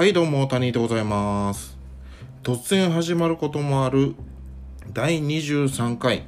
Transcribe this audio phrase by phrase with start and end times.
[0.00, 1.76] はいどうも谷でございます。
[2.42, 4.14] 突然始まることもある
[4.94, 6.22] 第23回。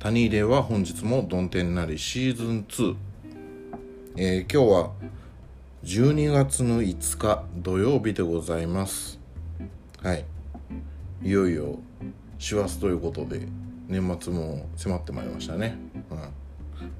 [0.00, 2.96] 谷入は本日もどん天なりシーズン2、
[4.16, 4.90] えー、今日は
[5.84, 9.20] 12月の5日土曜日でございます。
[10.02, 10.24] はい。
[11.22, 11.78] いよいよ
[12.40, 13.46] 師走ということで
[13.86, 15.78] 年末も迫ってまいりましたね、
[16.10, 16.18] うん、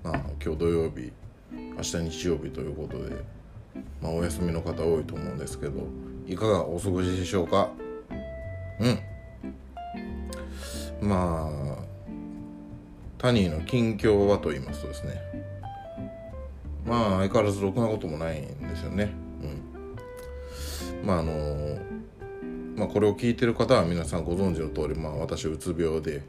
[0.05, 1.11] まあ今日土曜日
[1.77, 3.25] 明日日曜日ということで
[4.03, 5.73] まあ、お休みの方多いと思うんですけど
[6.27, 7.71] いかがお過ごしでしょうか？
[8.81, 8.99] うん。
[11.09, 11.85] まあ
[13.19, 15.21] タニーの近況はと言いますとですね。
[16.87, 19.13] まあ相変わらずろくなこともないんですよね。
[19.43, 19.47] う
[21.03, 21.07] ん。
[21.07, 21.79] まああの
[22.77, 26.23] まあこれを聞いてる方は皆さんご存知の通りまあ私うつ病で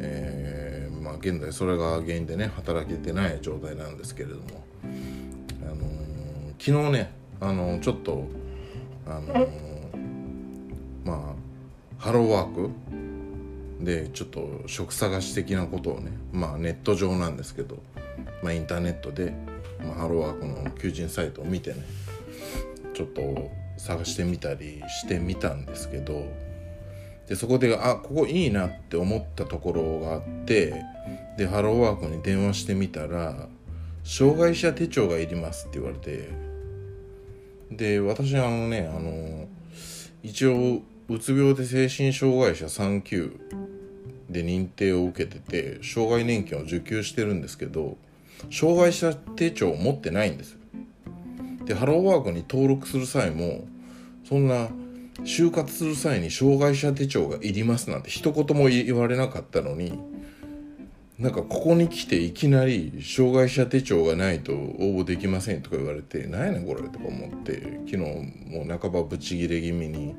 [0.00, 4.64] えー、まあ現在それが原因でね働けてない状態なんですけれども。
[6.58, 8.26] 昨日ねあのちょっと
[9.06, 9.48] あの
[11.04, 12.70] まあハローワーク？
[13.80, 17.82] でちょっと職探し的なことをねまあネット上なんですけど、
[18.42, 19.34] まあ、インターネットで、
[19.84, 21.84] まあ、ハローワークの求人サイトを見てね
[22.94, 26.24] ちょっと探してみたりしてみたんですけど
[27.28, 30.82] でそこであここいいなって思ったところがあって
[31.36, 33.48] でハローワークに電話してみたら
[34.04, 36.28] 「障害者手帳がいります」って言われて
[37.70, 39.48] で私あのねあの
[40.22, 43.38] 一応うつ病で精神障害者3級
[44.30, 47.96] で認定を受けてて障害年金を受給してるんですけど
[48.50, 50.58] 障害者手帳を持ってないんですよ。
[51.64, 53.66] でハローワークに登録する際も
[54.28, 54.68] そんな
[55.24, 59.98] 就活する際に障害者手帳がいりますなんて一言も言われなかったのに
[61.18, 70.16] なんかここに来ていきなり障害者手帳がないと応募できませんとか言われて何やねんこれとか思って昨日もう半ばブチギレ気味に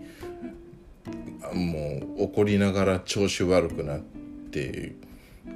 [1.53, 3.99] もう怒りながら調子悪くなっ
[4.51, 4.95] て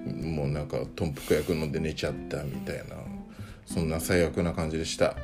[0.06, 2.96] もうなんか豚腹薬飲んで寝ちゃったみたいな
[3.66, 5.16] そんな最悪な感じでした。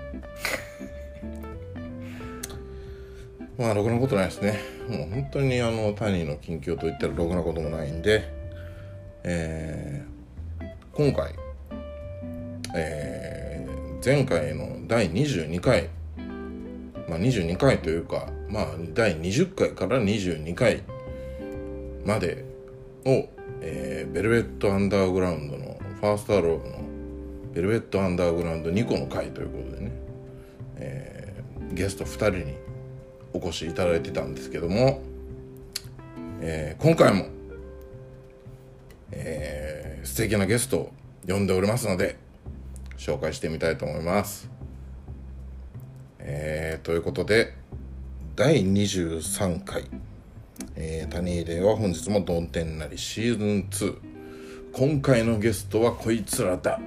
[3.58, 4.60] まあろくなことないですね。
[4.90, 8.45] もう本当にあの谷の近況といったらろくなこともないんで
[9.28, 11.34] えー、今回、
[12.76, 15.90] えー、前回の第22回、
[17.10, 20.84] まあ、22回というか、まあ、第20回から22回
[22.06, 22.46] まで
[23.04, 23.28] を、
[23.62, 26.76] えー、ベルベットアンダーグラウンドのファーストアローブの
[27.56, 29.92] ベルベットアンダーグラウンド2個の回ということでね、
[30.76, 32.58] えー、ゲスト2人に
[33.34, 35.02] お越しいただいてたんですけども、
[36.42, 37.35] えー、今回も
[39.12, 40.94] えー、素敵なゲストを
[41.28, 42.18] 呼んでおりますので
[42.98, 44.50] 紹介してみたいと思います。
[46.20, 47.54] えー、ということで
[48.36, 49.86] 第23回、
[50.76, 53.98] えー、谷入れは本日もどん天なりシーズン2
[54.74, 56.80] 今回のゲストはこいつらだ。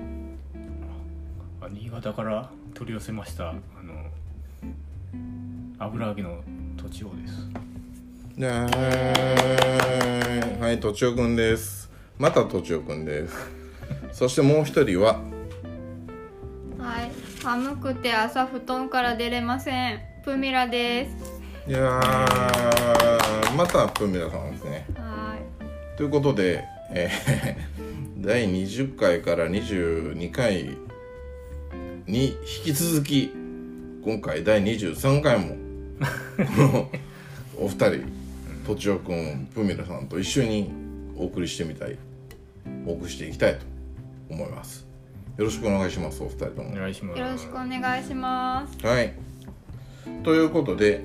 [1.71, 3.61] 新潟から取り寄せましたあの
[5.79, 6.43] 油揚げの
[6.77, 7.49] とちおです。
[10.61, 11.78] はいとちおくんです
[12.19, 13.35] またとちおくんです。
[14.13, 15.21] そしてもう一人は？
[16.79, 17.13] はい。
[17.41, 20.01] 寒くて朝布団から出れません。
[20.25, 21.41] プミラです。
[21.69, 21.81] いや
[23.57, 24.87] またプミラさんですね。
[24.97, 25.97] はい。
[25.97, 30.77] ということで、えー、 第20回から22回
[32.07, 33.31] に引き続き
[34.05, 35.57] 今回第23回も
[37.57, 37.91] お二人
[38.67, 40.73] とちおくんプミラさんと一緒に
[41.17, 41.97] お送りしてみたい
[42.87, 43.65] 多くしていきたいと
[44.31, 44.87] 思います。
[45.37, 46.71] よろしくお願いしますお二人とも。
[46.71, 47.21] お願いします。
[47.21, 48.87] よろしくお願いします。
[48.87, 49.15] はい。
[50.25, 51.03] ということで、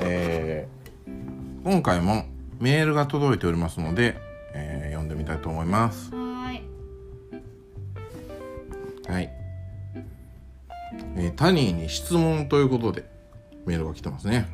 [0.00, 2.24] えー、今回も
[2.60, 4.16] メールが届いておりますので、
[4.54, 6.10] えー、読んでみたいと思います。
[6.14, 6.62] はい。
[9.06, 9.44] はい。
[11.16, 13.04] えー、タニーに質問ということで
[13.66, 14.48] メールが来てますね、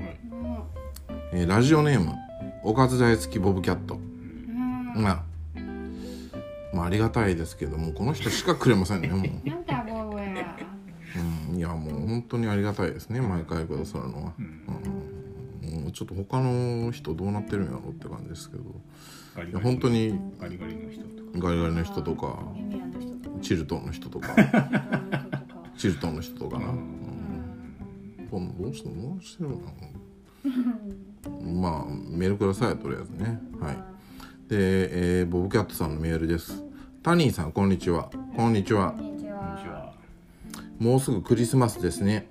[1.33, 2.15] うん、えー、ラジオネーム
[2.63, 5.23] おかず大好きボブキャット、うん、まあ
[6.73, 9.21] まあ、ありがたいですけどもこの人しかくれませんね もう。
[11.51, 18.63] うん、いやもう本当にありがたいですね毎回くださるのは、うん、もうちょっと他の人どうなってるんやろって感じですけど。
[19.49, 21.49] いや本当にガリガリの人とか。
[21.49, 22.39] ガリガリの人とか
[23.43, 24.37] チルトンの人とか。
[25.77, 29.61] チルトンの人とか な、うん、どうしてどうしてるの？
[31.61, 33.41] まあメールくださいとりあえずね。
[33.61, 33.77] はい。
[34.51, 36.60] で、えー、ボブキャットさんのメールです
[37.03, 38.11] タニーさんこんにちは。
[38.37, 38.95] こんにちは。
[40.79, 42.29] もうすぐクリスマスですね。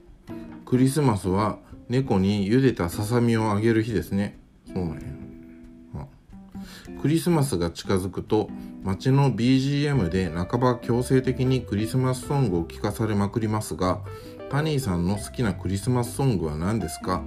[0.66, 1.58] クリスマスは
[1.88, 4.38] 猫に茹でたささみをあげる日ですね。
[4.68, 5.02] そうなんや。
[5.96, 6.06] あ。
[7.02, 8.50] クリスマスが近づくと
[8.84, 14.02] 街の BGM で半ば強制的にクリスマスソングを聴かされまくりますが
[14.52, 17.24] タニーさんの好きなクリスマスソングは何ですか？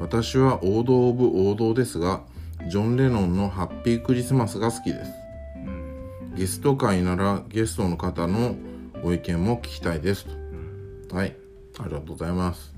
[0.00, 2.22] 私は王道オブ王道ですが
[2.68, 5.10] ジョン・レノンの「ハッピークリスマス」が好きです。
[5.20, 5.25] うん
[6.36, 8.56] ゲスト会ならゲストの方の
[9.02, 11.08] ご意見も聞きたいですうん。
[11.08, 11.36] とはい。
[11.78, 12.74] ありがとうございます。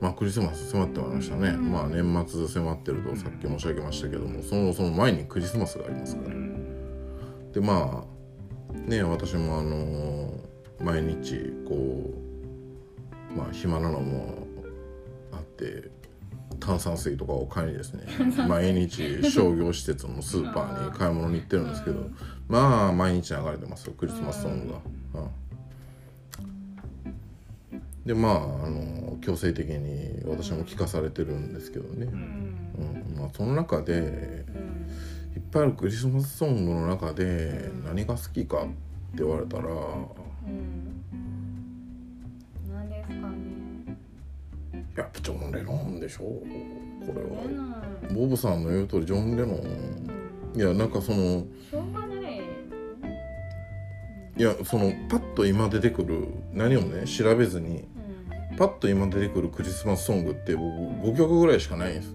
[0.00, 6.34] まあクリスマス迫ってまいりましたね、まあ年末迫ってるとさっき申し上げましたけどもそのその前にクリスマスがありますから。
[6.34, 7.52] うん。
[7.52, 10.50] でまあね私もあのー
[10.80, 12.10] 毎日こ
[13.34, 14.46] うまあ暇なのも
[15.30, 15.90] あって
[16.60, 18.04] 炭酸水とかを買いにですね
[18.48, 22.08] 毎日商業施設のスーパーに買い物に行ってるんですけど
[22.48, 24.78] まあ毎日流れてますよクリスマスソングが。
[25.22, 25.30] うん。
[28.04, 32.20] でまああの強制的に私も聞かされてるんですけどね、うん。
[33.12, 33.18] うん。
[33.18, 34.44] まあ、その中で
[35.36, 38.70] いっぱいあるクリスマスソングの中で何が好きかって
[39.18, 40.99] 言われたらうん
[45.00, 46.24] やっぱジョン・レノンでしょ？
[46.24, 46.44] こ
[47.14, 47.28] れは。
[48.10, 48.14] ン。
[48.14, 50.56] ボブさんの言う通りジョン・レノン。
[50.56, 51.46] いやなんかその
[54.36, 54.40] い。
[54.40, 57.84] いやそのパッと今出てくる何をね調べずに
[58.50, 58.56] うん。
[58.56, 62.14] パッと今出てくるクリスマスソングって僕5曲ぐらいしかないんです。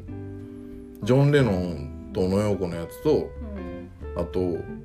[1.03, 3.29] ジョン・レノンと野陽子のやつと
[4.15, 4.21] うん。
[4.21, 4.39] あと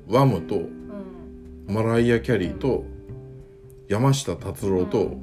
[0.07, 1.65] ワムとうん。
[1.67, 2.83] マライア・キャリーと
[3.87, 5.17] 山下達郎と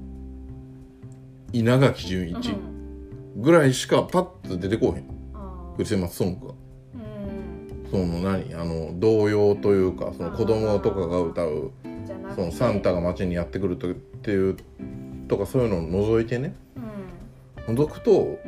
[1.53, 3.43] 稲垣潤一うん。
[3.43, 5.09] ぐらいしかパッと出てこうへん。
[5.35, 5.77] あー。
[5.77, 6.55] クリスマスソングが
[6.95, 7.91] うん。
[7.91, 8.55] その何？
[8.55, 11.73] あの童謡というかその子供とかが歌う
[12.35, 14.57] そのサンタが街にやってくるとっていう
[15.29, 16.55] とかそういうのを除いてね。
[17.67, 17.77] うん。
[17.77, 18.39] 除くとうん。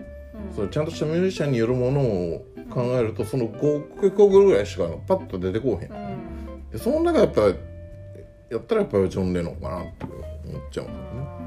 [0.54, 5.92] それちゃんとしたミュージシャンによるものを考えるとその5曲ぐらいしかパッと出てこうへん。
[5.92, 6.70] うん。
[6.70, 7.42] でその中やっぱ
[8.50, 11.39] やったらやっぱりジョン・レノンかなって思っちゃうんだよね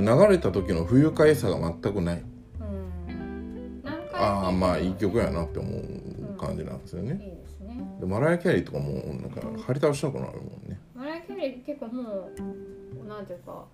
[0.00, 2.22] 流れた時の不愉快さが全くない。
[2.60, 3.82] ーうん。
[3.82, 7.12] 何回ああまあいい曲やなって思う感じなんですよね。
[7.12, 7.76] いいですね。
[8.00, 10.78] でマライア・キャリーとかもなんか張り倒したくなるもんね。
[10.94, 12.30] マライア・キャリー結構も
[13.04, 13.66] うなんていうか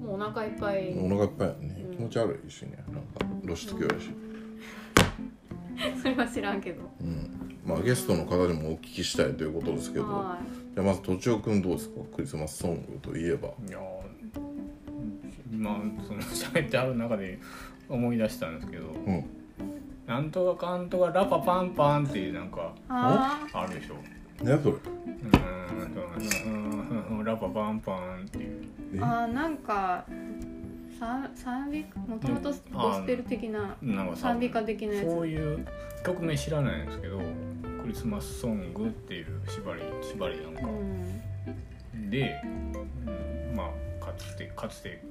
[0.00, 0.94] もうお腹いっぱい。
[0.98, 1.84] お腹いっぱいやね。
[1.92, 2.04] うん。
[2.04, 2.82] 持ち悪いしね。
[2.88, 4.10] なんか露出狂やし、
[6.02, 6.82] それは知らんけど。
[7.00, 7.30] うん、
[7.66, 10.04] まあゲストの方にもお聞きしたいということですけど。
[10.06, 10.38] は
[10.74, 12.00] じゃあまずとちおくんどうですか？
[12.16, 13.48] クリスマスソングといえば。
[13.68, 14.01] いやー
[15.52, 17.38] 今その喋ってある中で
[17.88, 19.24] 思い出したんですけど、うん。
[20.06, 23.94] なんとかかんとかラパパンパンっていうなんかいああるでしょ。
[24.42, 24.74] 何それ？
[24.74, 28.64] うーんうんラパパンパンっていう
[28.94, 30.04] えーあーなんか
[32.08, 33.76] もともとゴスペル的な
[34.14, 35.66] 賛美歌的なやつそういう
[36.04, 37.18] 曲名知らないんですけど
[37.82, 42.46] クリスマスソングっていう縛り縛りなんかうんで、う
[43.52, 45.02] んまあかつてかつて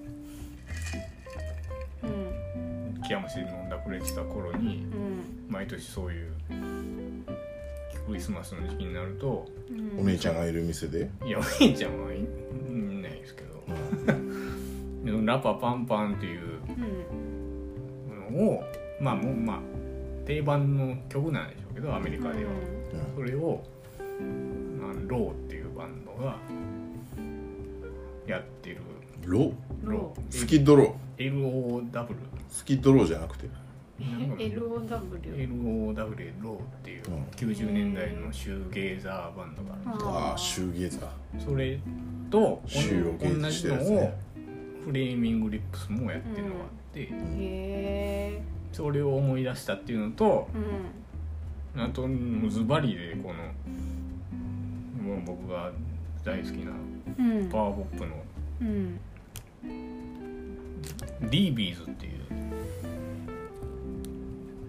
[3.11, 5.53] 木山市で飲んだくれてた頃にうん。
[5.53, 6.31] 毎年そういう
[8.07, 9.99] クリスマスの時期になるとうん。
[9.99, 12.21] お姉ちゃんがいる店で、いやお兄ちゃんはいい
[13.01, 13.61] ないですけど。
[15.25, 16.41] ラパパンパンっていう
[18.29, 18.35] うん。
[18.37, 18.63] のを
[19.01, 19.59] まあもうまあ
[20.25, 22.51] 定番の曲なんでしょうけどアメリカでは、
[23.15, 23.61] それを、
[24.79, 26.37] まあ、 Low っていうバンドが
[28.25, 28.77] やってる。
[29.25, 32.15] Low？Low Skid Row LOW
[32.49, 33.47] Skid Row じゃなくて。
[33.99, 34.87] LOW LOW
[36.41, 37.23] Low っていううん。
[37.35, 41.45] 90年代のシューゲイザーバンドがあるんですああシューゲイザー。
[41.45, 41.79] それ
[42.31, 44.13] と同じのを
[44.85, 48.41] Flaming Lips もやってるのがあって、へえ
[48.73, 50.47] それを思い出したっていうのと
[51.75, 52.07] うんあと
[52.49, 53.35] ズバリでこの
[55.25, 55.71] 僕が
[56.23, 56.71] 大好きな
[57.19, 57.49] うん。
[57.49, 58.15] パワーポップの
[58.61, 58.99] うん
[61.21, 62.13] dB's っていう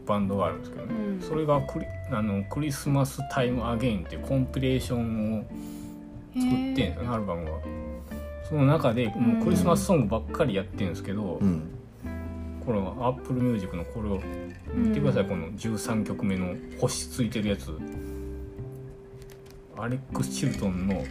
[0.07, 1.21] バンドがあるんですけどね、うん。
[1.21, 5.45] それがクリあの Christmas Time Again っていうコンピレーションを
[6.35, 7.51] 作ってんですよねアルバムが
[8.49, 11.63] その中でもうクリスマスソングばっかりやってるんですけど、うん。
[12.65, 14.21] これは Apple Music のこれを
[14.73, 17.77] 見てください、この13曲目の星ついてるやつ。
[19.77, 21.05] アレックス・チルトンのうん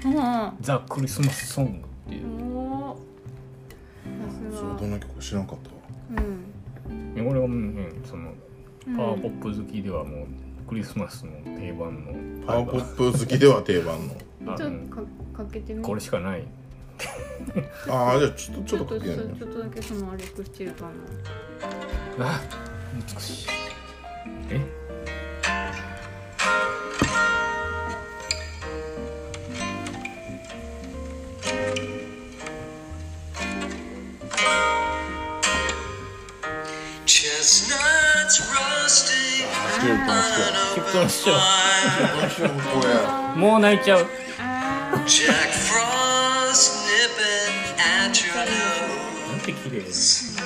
[0.61, 2.50] 「The Christmas Song」っていう
[4.61, 5.75] それどんな曲か知らんかったわ。
[7.17, 7.27] うん。
[7.27, 8.31] 俺はもう、ね、その
[8.87, 10.25] うんパワーポップ好きではもう
[10.67, 12.45] クリスマスの定番の。
[12.45, 14.53] パワーポップ好きでは定番の。
[14.53, 15.01] あちょっとか
[15.43, 16.43] かけてみこれしかない。
[17.89, 22.27] ああじゃあちょっとちちょっとちょっとだけそのアレックス・チルトンの。
[22.27, 22.39] あ
[23.15, 23.47] 美しい。
[24.51, 24.80] え？
[40.90, 41.40] しキプトン師匠よう
[42.80, 44.06] こうやもう泣いちゃう
[45.06, 48.34] Jack Frost nipping at your
[49.30, 50.36] なんて綺麗 nose.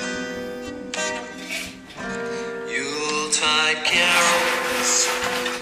[2.69, 5.09] Yuletide carols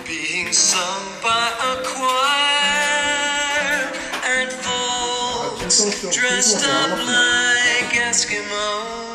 [0.07, 3.13] being sung by a choir
[4.25, 5.79] and folks
[6.15, 9.12] dressed up like Eskimos.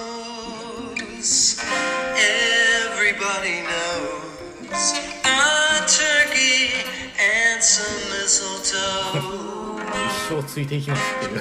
[10.58, 11.38] ついていきますっていう。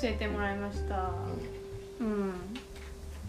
[0.00, 1.10] 教えてもらいました。
[2.00, 2.32] うん。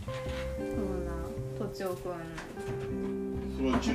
[0.05, 1.11] そうな、
[1.57, 2.13] とちおくん。
[3.57, 3.93] そうじゅ。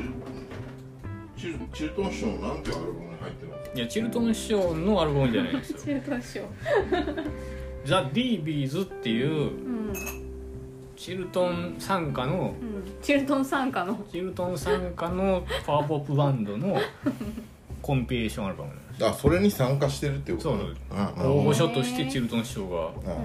[1.44, 5.78] チルチルトン師匠のなんてアルバムに入ってるのいやチルトン師匠のアルバムじゃないですよ。
[5.84, 6.40] チルトン師匠
[7.84, 9.92] ザ・ディービーズっていううん。
[10.96, 13.02] チルトン傘下のうん。
[13.02, 14.06] チルトン傘下の。
[14.10, 16.78] チルトン傘下のパワーポップバンドの
[17.82, 20.50] コンピレーションアルバムなんですあそれに参加してるっていうこと？
[20.56, 21.34] そうあなるほど。
[21.40, 22.76] 大御所としてチルトン師匠が
[23.12, 23.24] あうん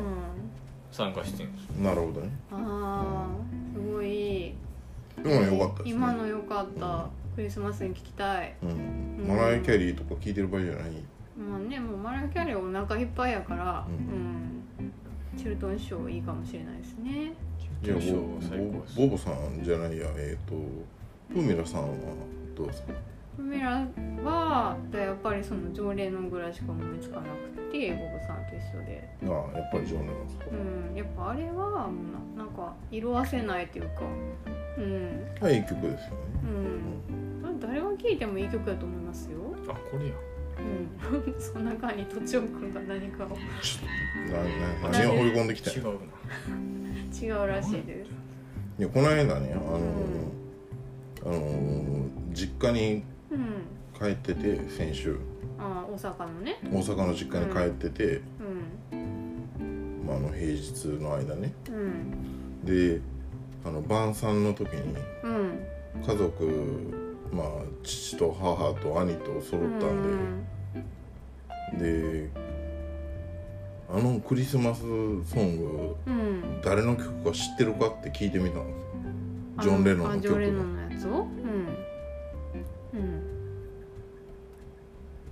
[0.91, 4.53] 参加してるんですなるほどねあーすごい。
[5.23, 5.91] 今の良かったですね。
[5.91, 7.07] 今の良かった
[7.39, 8.53] クリスマスに聞きたい。
[8.61, 9.25] うん。
[9.25, 10.91] マライア・キャリーとか聞いてる場合じゃない？
[11.37, 17.31] まあねもうマライア・キャリーお腹いっぱいやからううん、チルトン師匠いいかもしれないですね。
[17.81, 17.97] じゃあ
[18.97, 20.07] ボボボさんじゃないや。
[20.17, 20.53] えっ、と
[21.33, 21.87] プーミラさんは
[22.57, 22.91] どうですか？
[23.37, 23.87] フミラ
[24.21, 29.09] はやっぱりその常連のぐらいしか思いつかなくてボブさんと一緒で。
[29.23, 30.45] ああやっぱりジョン・レノンですか。
[30.51, 30.93] うん。
[30.97, 31.53] やっぱあれは
[31.87, 32.01] も
[32.35, 34.01] うななんか色あせないっていうか。
[34.77, 35.25] うん。
[35.41, 36.15] はいいい曲ですよね。
[36.43, 36.45] う
[37.15, 37.28] ん
[37.59, 39.37] 誰が聴いてもいい曲だと思いますよ。
[39.67, 40.13] あこれや。
[40.59, 41.35] うん。
[41.39, 43.29] その中にとちおくんが何かを。
[43.29, 47.41] なな何を放り込んできたんや違うな。
[47.41, 48.09] 違うらしいです。
[48.79, 55.17] いやこの間ねあのーあのー実家にうん帰ってて先週。
[55.57, 56.57] ああ大阪のね。
[56.63, 58.21] 大阪の実家に帰ってて、
[58.91, 60.05] うん。
[60.07, 61.53] まあ、あの平日の間ね。
[61.69, 62.65] うん。
[62.65, 63.01] で
[63.65, 65.59] あの晩餐の時にうん。
[66.05, 67.47] 家族まあ
[67.83, 70.47] 父と母と兄と揃ったん
[71.77, 71.85] で、
[72.23, 72.29] で
[73.91, 74.87] あのクリスマスソ
[75.39, 76.61] ングうん。
[76.63, 78.73] 誰の曲か知ってるかって聞いてみたんで
[79.61, 79.73] すよ。
[79.73, 81.11] ジョン・レノンの曲ンのやつを？
[81.11, 81.27] うん。
[82.93, 83.23] うん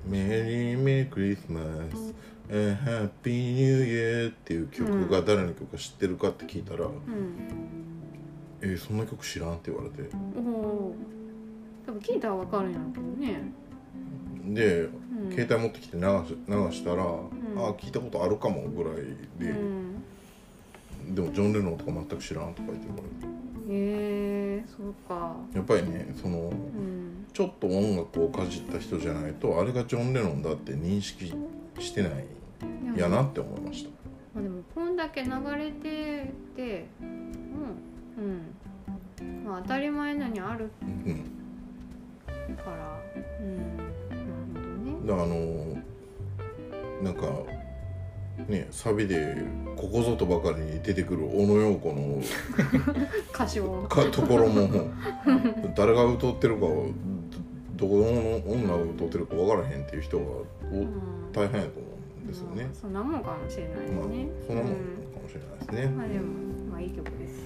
[0.09, 1.59] 「メリーメリークリスマ
[1.93, 2.13] ス」
[2.49, 2.75] 「and
[3.23, 6.93] Happy New Year」っていう曲が誰の曲か知ってるかって聞いたら「うん。
[8.61, 10.09] えーそんな曲知らん?」って言われて
[11.87, 13.51] 多分聞いたらわかるんやろうけどね。
[14.53, 15.31] でうん。
[15.31, 17.07] 携帯持ってきて流し流したら「ん。
[17.55, 18.95] あ聞いたことあるかも」ぐらい
[19.39, 21.15] で、うん。
[21.15, 25.35] でもジョン・レノンとか全く知らんとか言って言われてへえそうか。
[25.53, 27.25] やっぱりねそのうん。
[27.31, 31.33] ちょっと音楽をかじった人じゃないとあれがジョン・レノンだって認識
[31.79, 32.25] してない
[32.97, 33.89] やなって思いました。
[34.35, 38.51] まあでもこんだけ流れててうん
[39.21, 39.45] うん。
[39.45, 40.69] まあ当たり前のにある。
[40.81, 41.46] うん
[42.55, 42.99] から。
[43.39, 43.77] うん。
[43.77, 44.21] なる
[44.53, 45.77] ほどねだからあの
[47.01, 47.27] なんか
[48.47, 49.43] ねサビで
[49.75, 52.21] ここぞとばかりに出てくる小野陽子の
[53.33, 53.85] 歌唱。
[53.87, 54.69] かところも
[55.75, 56.87] 誰が歌ってるかを
[57.75, 60.25] どどこの女が歌ってるか分からへんっていう人が
[61.31, 61.87] 大変やと思
[62.21, 62.63] うんですよね。
[62.63, 64.77] まあ、そんなもんかもしれないですまあね、そんなもんか
[65.19, 65.85] うもしれないですね。
[65.85, 66.25] ん、まあでも
[66.71, 67.37] まあいい曲です。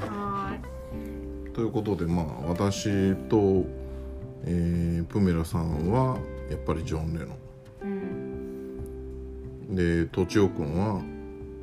[0.00, 0.58] は
[1.54, 3.64] ということでまあ私と、
[4.44, 6.18] えープメラさんは
[6.50, 7.32] やっぱりジョン・レノーい
[7.82, 9.72] うん。
[9.72, 11.00] ンでとちおくんは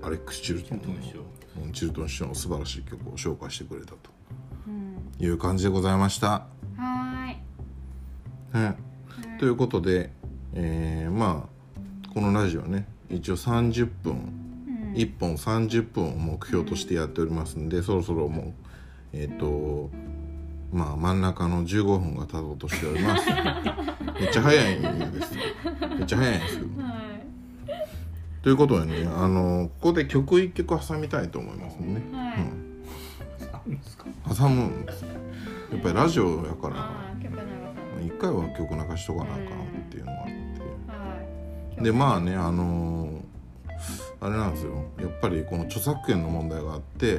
[0.02, 1.20] アレックス・チルトンチルトン師匠
[1.64, 3.98] うんチルトン師匠の素晴らしい曲を紹介してくれたと。
[4.68, 4.96] うん。
[5.20, 6.28] いう感じでございました。
[6.28, 8.70] はーいは
[9.36, 10.12] い、ということで、
[10.54, 14.94] えーまあこのラジオね一応30分うん。
[14.94, 18.54] 1本30分を目標としてやっておりますんでそろそろもう
[19.14, 19.90] えっ、と
[20.74, 23.28] まあ真ん中の15分が経とうとしております。
[24.20, 25.42] めっちゃ早いんですよ。
[25.98, 26.82] めっちゃ早いんですけど。
[26.84, 26.94] はい。
[28.42, 32.36] ということでねあのここで曲一曲挟みたいと思いますね、はい。
[33.54, 34.06] あるんですか？
[34.30, 35.10] うん、挟むんですよ。
[35.72, 36.92] やっぱりラジオやから。
[38.04, 39.48] 一回は曲流しとかなあかんっ
[39.90, 40.32] ていうのがあって。
[40.32, 40.36] は
[41.80, 41.84] い。
[41.84, 43.03] でまあねあのー
[44.24, 44.86] あれなんですよ。
[45.02, 47.18] やっぱりこの著作権の問題があって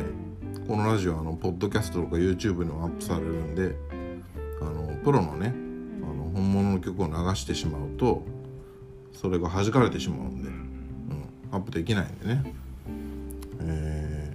[0.67, 3.77] このラジオあのポッドキャストとか YouTube にもアップされるんで
[4.63, 5.49] あのプロのね
[6.03, 8.23] あの本物の曲を流してしまうと
[9.13, 12.55] それが弾かれてしまうんで、うん、アップできないんでね。
[13.61, 14.35] え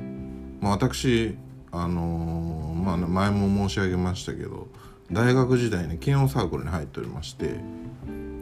[0.00, 1.36] ーまあ私
[1.70, 4.66] あのーまあ前も申し上げましたけど
[5.12, 7.60] 大学時代に軽音サークルに入っておりまして、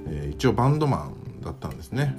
[0.09, 2.16] えー一応バンドマンだったんですね。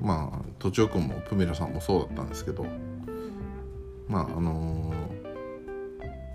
[0.00, 2.66] まあとちおくんもプミラさんもそうだったんですけど
[4.08, 5.26] まああのー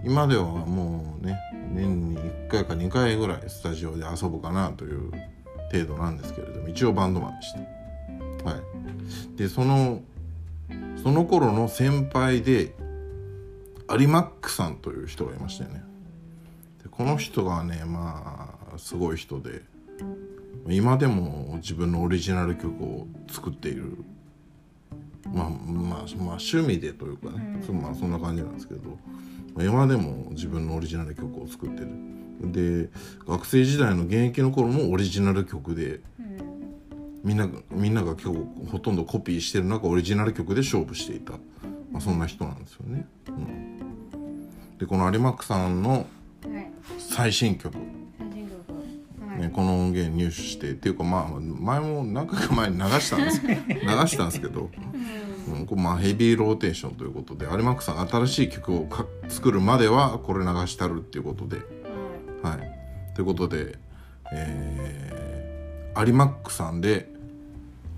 [0.04, 1.38] 今ではもうね
[1.74, 5.12] 年に1回か2回ぐらいスタジオで遊ぶかなという
[5.72, 7.60] 程度なんですけれども一応バンドマンでした。
[8.50, 10.02] はい、でその
[11.02, 12.74] その頃の先輩で
[13.88, 15.84] アリマックさんという人がいましたよね。
[16.84, 19.62] でこの人がねまあすごい人で
[20.68, 23.98] 今でも自分のオリジナル曲を作っている。
[25.34, 28.98] まあまあまあ趣味でというかね、そまあそんな感じなんですけど。
[29.56, 31.90] まあ今でも自分のオリジナル曲を作ってる。
[32.44, 32.90] で
[33.28, 36.00] 学生時代の現役の頃もオリジナル曲で
[37.24, 41.34] みんながみんなが今日ほとんどコピーしてる中オリジナル曲で勝負していた、
[41.92, 43.08] まあ、そんな人なんですよね。
[43.28, 46.72] うん、でこの有馬区さんのはい。
[46.98, 47.78] 最新曲、
[49.40, 53.56] ね、この音源入手してっていうかまあ前も何回か前に流したんです 流
[54.08, 54.70] したんですけど、
[55.48, 61.58] うんこうまあ、ヘビーローテーションということで有馬区さん新しい曲をか作るまではこれ流したるっていうことで。
[61.58, 61.66] はい
[62.42, 63.14] はい。
[63.14, 63.78] ということで、
[64.34, 67.08] えー、アリマックさんで、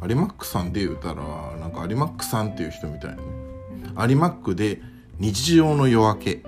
[0.02, 1.24] アリマックさんで言うたら、
[1.60, 3.24] なんかアリマックさんっていう人みたいなね。
[3.96, 4.82] アリマックで
[5.20, 6.44] 日常の夜明け。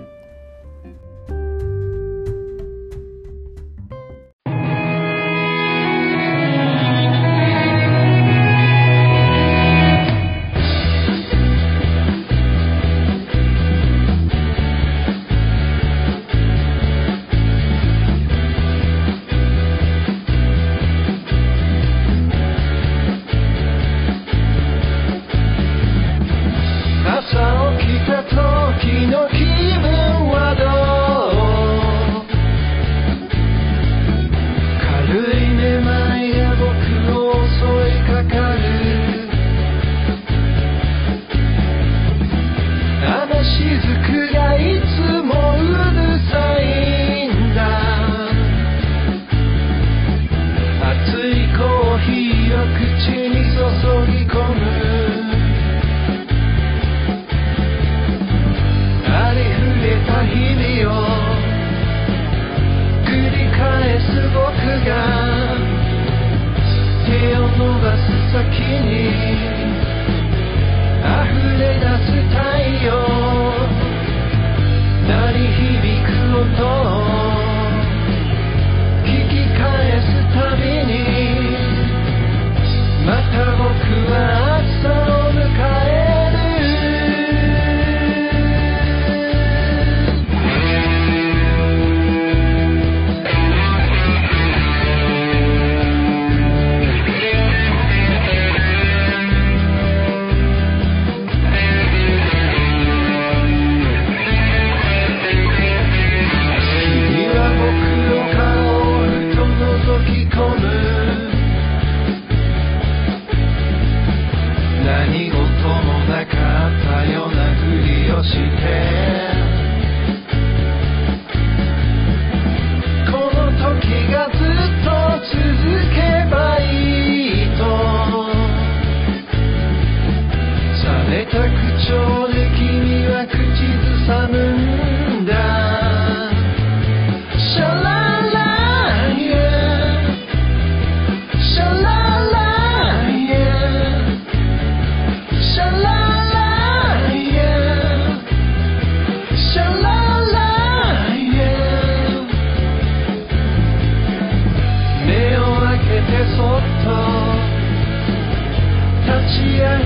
[159.78, 159.84] 僕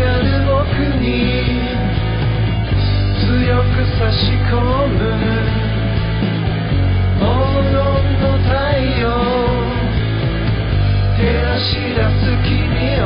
[1.00, 1.07] に
[3.26, 4.55] 強く差し込
[4.87, 4.98] む
[7.18, 7.22] 黄
[7.66, 7.74] 金
[8.20, 8.50] の太
[9.00, 9.03] 陽
[11.16, 12.55] 照らし出す君
[13.00, 13.05] を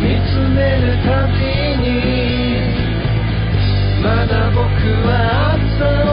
[0.00, 1.32] 見つめるたび
[1.76, 1.86] に
[4.02, 4.60] まだ僕
[5.06, 5.10] は
[5.54, 6.11] 朝を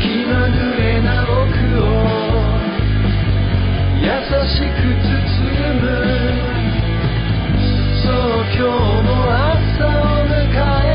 [0.00, 1.34] 気まぐれな僕
[1.78, 1.84] を
[4.00, 4.06] 優
[4.46, 5.10] しく包
[5.80, 5.84] む。
[8.02, 8.14] そう
[8.54, 8.68] 今日
[9.02, 10.32] も朝を迎
[10.86, 10.91] え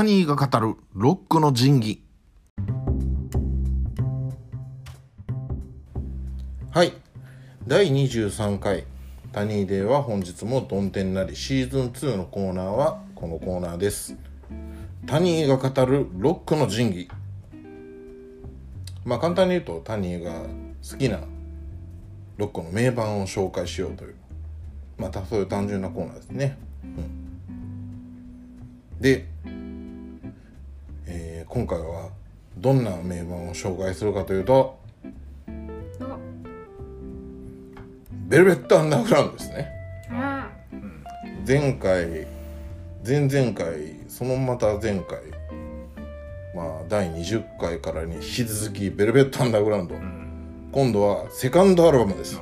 [0.00, 2.02] タニーが語るロックの神器
[6.70, 6.94] はい。
[7.66, 8.86] 第23回。
[9.30, 11.36] タニーデーは本日もどん天なり。
[11.36, 14.16] シーズン2のコーナーはこのコーナーです。
[15.06, 17.10] タニーが語るロックの神器
[19.04, 20.44] まあ簡単に言うとタニーが
[20.90, 21.20] 好きな
[22.38, 24.14] ロックの名盤を紹介しようという。
[24.96, 26.94] まあそういう単純なコーナーですね、うん。
[28.98, 29.28] で、
[31.52, 32.10] 今回は
[32.58, 34.78] どんな名盤を紹介するかというと
[35.98, 36.16] あ
[38.28, 39.68] ベルベットアンダーグラウンドですね。
[40.12, 40.48] あ
[41.44, 42.28] 前回
[43.04, 45.18] 前々回そのまた前回
[46.54, 49.96] まあ第20回からに引き続きベルベットアンダーグラウンド、
[50.70, 52.36] 今度はセカンドアルバムです、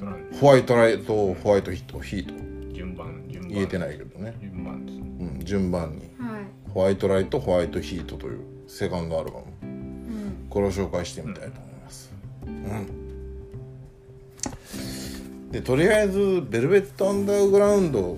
[0.00, 2.34] そのホワイトライトホワイトヒットヒート。
[2.74, 5.98] 順番言えてないけどね、順番ですうん、順番に。
[5.98, 6.09] はい
[6.74, 9.44] ホワイトライトホワイトヒートというセカンドアルバム。
[9.62, 9.90] うん。
[10.50, 12.12] これを紹介してみたいと思います、
[12.44, 13.10] うん、
[15.52, 18.16] でとりあえずベルベットアンダーグラウンドっ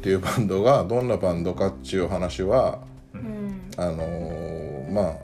[0.00, 2.80] ていうバンドがどんなバンドかっていう話は
[3.12, 3.70] うん。
[3.76, 5.16] あのーまあ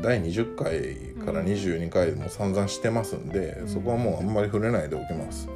[0.00, 5.48] 第20回から22回でも散々してますんで、そこはもうあんまり触れないでおきます。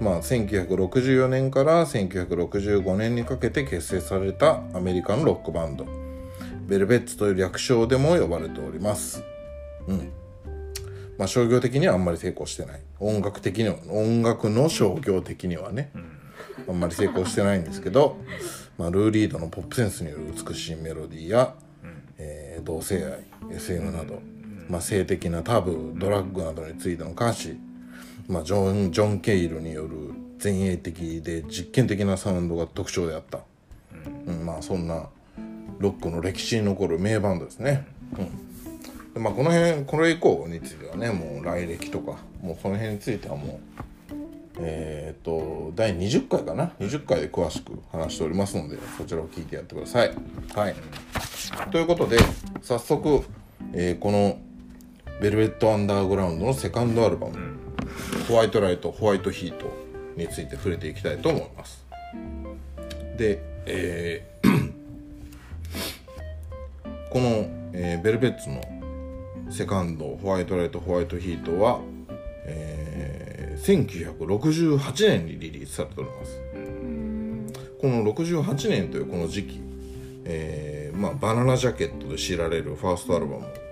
[0.00, 5.86] まあ1964年から1965年にかけて結成されたアメリカのロックバンド。
[6.66, 9.22] ベルベッツという略称でも呼ばれております。
[9.86, 10.12] うん。
[11.18, 12.80] まあ商業的にはあんまり成功してない。
[12.98, 15.92] 音楽的には音楽の商業的にはね、
[16.68, 18.16] あんまり成功してないんですけど、
[18.78, 21.54] まあ、ルー・リードのポップセンスによる美しいメロディーや、
[22.18, 24.20] えー同性愛 SM など、
[24.68, 27.56] まあ、性的なタブドラッグなどについての歌詞、
[28.28, 33.40] まあ、ジョンジョン・ケイルによる前衛的で実験的なサウンドが特徴であった、
[34.26, 34.44] うん。
[34.44, 35.08] まあそんな
[35.78, 37.86] ロックの歴史に残る名バンドですね、
[38.18, 39.14] うん。
[39.14, 43.76] でまあ、この辺これ以降についてはねもう来歴とかもうその辺についてはもう
[44.58, 50.14] えー、と第20回かな？20回で詳しく話しておりますのでそちらを聞いてやってください。
[50.54, 50.74] はい、
[51.70, 52.18] ということで
[52.62, 53.22] 早速、
[53.74, 54.38] えーこの
[55.20, 57.34] 「ベルベット・アンダーグラウンド」のセカンドアルバム
[58.28, 59.66] 「ホワイトライト・ホワイトヒート」
[60.16, 61.84] について触れていきたいと思います。
[63.16, 64.36] で、えー
[67.10, 68.60] この、えーベルベッツの
[69.50, 71.80] セカンド「ホワイトライト・ホワイトヒートは」
[72.44, 76.40] えー1968年にリリースされております
[77.80, 79.60] この68年というこの時期、
[80.24, 83.46] えーまあ、バナナジャケットで知られるファーストアルバム「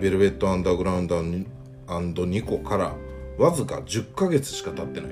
[0.00, 1.06] ベルベット・アンダーグラウン
[2.14, 2.94] ドニコ」から
[3.38, 5.10] わずか10ヶ月しか経ってない。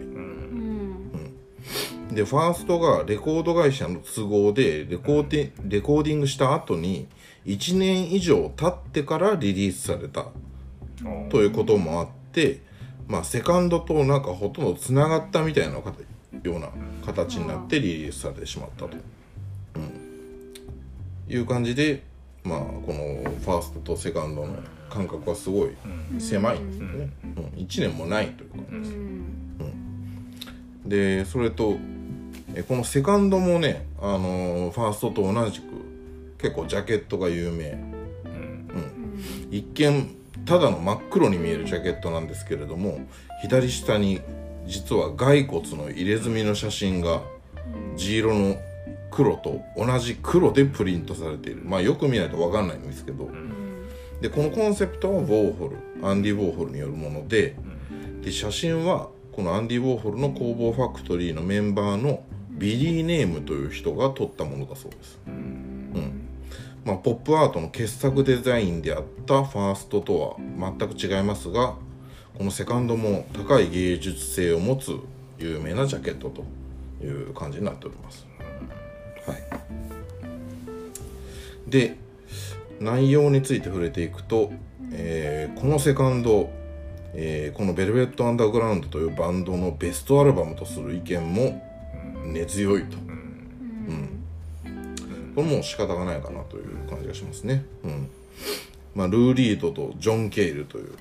[2.12, 7.08] でファーストがレコード会社の都合でレコーディレコーディングした後に
[7.46, 10.26] 1年以上経ってからリリースされた。
[11.30, 12.60] ということもあって
[13.06, 15.82] まあセカンドとなんかほとんどつながったみたいなよ
[16.44, 16.68] うな
[17.04, 18.96] 形になってリリースされてしまったと、
[19.76, 22.02] うん、いう感じで
[22.44, 24.56] まあこのファーストとセカンドの
[24.96, 25.70] 間隔はすごい
[26.18, 27.42] 狭いんですよね、うん。
[27.64, 28.56] 1年もないというか
[30.86, 31.76] でそれと
[32.54, 35.66] えこのセカンドもね、あのーファーストと同じく
[36.38, 39.50] 結構ジャケットが有名、うん。
[39.50, 43.00] 一見ただの真っ黒に見えるジャケットなんですけれども
[43.42, 44.20] 左下に
[44.66, 47.22] 実は骸骨の入れ墨の写真が
[47.96, 48.56] 地色の
[49.10, 51.62] 黒と同じ黒でプリントされている。
[51.64, 53.30] まあよく見ないと分かんないんですけど、
[54.20, 55.76] でこのコンセプトはウォーホル
[56.06, 57.56] アンディ・ウォーホルによるもので,、
[58.22, 66.26] で写真はこのアンディ・ウォーホルの工房ファクトリーのメンバーのビリー・ネームという人が撮ったものだそうです、うん。
[66.86, 70.36] まあ、ポップアートの傑作デザインであったファーストとは
[70.78, 71.74] 全く違いますが
[72.38, 74.96] このセカンドも高い芸術性を持つ
[75.38, 76.44] 有名なジャケットと
[77.04, 78.26] いう感じになっております、
[79.26, 79.42] はい、
[81.70, 81.96] で
[82.80, 84.52] 内容について触れていくと、
[84.92, 86.50] えーこのセカンド、
[87.14, 91.62] えーこの「ベルベット・アンダーグラウンド」というバンドのベストアルバムとする意見も
[92.26, 94.24] 根強いと、うん。
[95.34, 98.08] これもう仕方がないかなという感じがしますね、うん。
[98.94, 100.92] まあ、ルー・リードとジョン・ケイルという、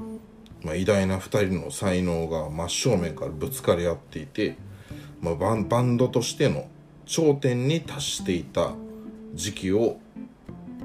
[0.64, 4.58] まあ、偉大な2人の才能が真正面からぶつかり合っていて、
[5.22, 6.68] まあ、バンバンドとしての
[7.06, 8.74] 頂点に達していた
[9.34, 9.98] 時期を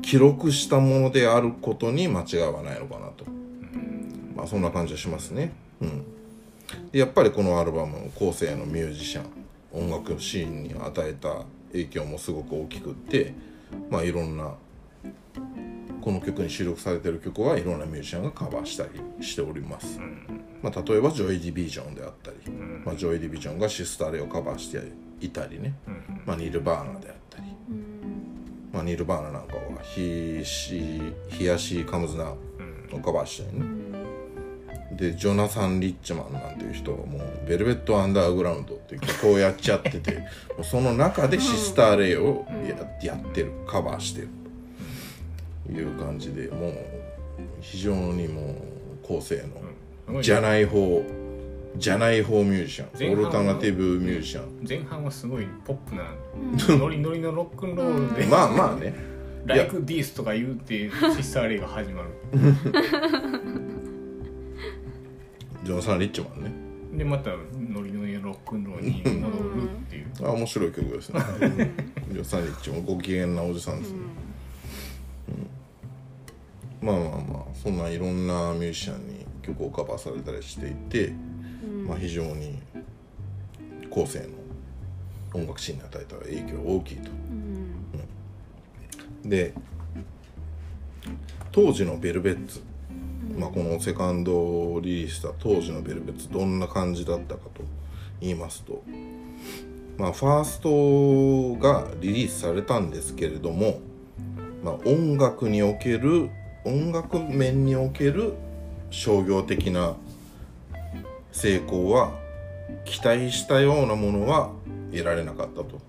[0.02, 3.24] 記録したものであることに間違いはないのかなと、
[4.34, 5.52] まあそんな感じがしますね。
[5.80, 6.04] うん。
[6.92, 9.26] でやっぱりこのアルバム後世のミュージシャン
[9.72, 13.34] 音楽シーンに与えた影響もすごく大きくって
[13.90, 14.54] まあいろんな
[16.00, 20.00] この曲に収録されてる曲はいろんなミュージシャンがカバーしたりしております、
[20.62, 22.36] まあ、例えば Joy Division であったり、
[22.84, 24.80] まあ、 Joy Division が Sister Ray をカバーして
[25.20, 25.74] いたりね、
[26.24, 27.49] まあ、 Nirvana であったり、
[28.72, 32.36] まあ、 Nirvana なんかは Here She Comes Now を
[33.02, 33.66] カバーしたりね、
[34.92, 40.24] でジョナサン・リッチマンなんていう人はもう「Velvet Underground」っていう曲をやっちゃってて
[40.62, 42.46] その中で Sister Ray を
[43.02, 44.28] や,、やってるカバーしてる。
[45.66, 46.74] という感じでもう
[47.60, 48.54] 非常にもう
[49.02, 49.44] 高性
[50.08, 51.04] 能、じゃない方
[51.76, 54.66] じゃない方ミュージシャンオルタナティブミュージシャン。
[54.68, 56.02] 前半はすごいポップな
[56.78, 58.94] ノリノリのロックンロールでまあまあね
[59.46, 62.08] 「Like This」とか言うてシスターレイが始まる。
[65.62, 66.52] ジョナサン・リッチマンね。
[66.98, 70.06] でまたノリノリのロックンロールに戻るっていう。
[70.22, 71.20] あ面白い曲ですね。
[72.10, 73.92] ジョナサン・リッチもご機嫌なおじさんです。
[73.92, 73.98] ね、
[76.82, 76.86] うん。
[76.86, 81.12] まあまあまあそんないろんなミュージシャンに曲をカバーされたりしていて、
[81.90, 82.56] まあ非常に
[83.90, 84.26] 後世の
[85.34, 87.14] 音楽シーンに与えた影響が大きいと、う
[89.26, 89.28] ん。
[89.28, 89.52] で
[91.50, 92.62] 当時のベルベッツ、
[93.36, 97.64] まあ、このセカンドをリリースした当時のベルベッツどんな感じだったかと
[98.20, 98.84] 言いますと
[99.98, 103.80] まあファーストがリリースされたんですけれども、
[104.62, 106.30] まあ、音楽における
[106.64, 108.34] 音楽面における
[108.90, 109.96] 商業的な
[111.32, 112.12] 成功は
[112.84, 114.50] 期待したようなものは
[114.90, 115.80] 得られなかったと。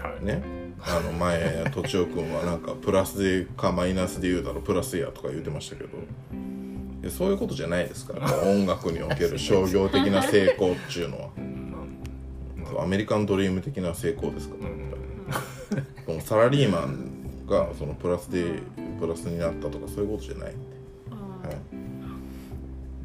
[0.00, 0.24] はい。
[0.24, 0.42] ね。
[0.80, 5.90] あの前とちおくんはなんか プラスでかマイナスで言うたらプラスやとか言ってましたけど。
[7.10, 11.28] そういうことじゃないですから 音楽における商業的な成功っていうのは。
[12.82, 14.56] アメリカンドリーム的な成功ですか
[16.06, 18.44] ら、サラリーマンがそのプラスで
[19.00, 20.54] プラスになったとかそういうことじゃない、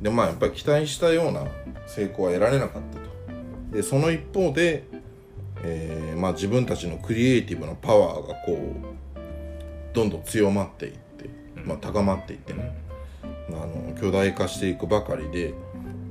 [0.04, 1.46] でまあやっぱり期待したような
[1.88, 3.76] 成功は得られなかったと。
[3.76, 4.84] でその一方で、
[5.64, 12.76] えーまあ、自分たちのクリエイティブなパワーがこうどんどん強まっていって、まあ、高まっていってね、
[13.50, 15.54] あの巨大化していくばかりで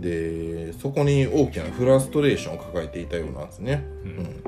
[0.00, 4.42] でそこに大きなフラストレーションを抱えていたようなんですね、うん。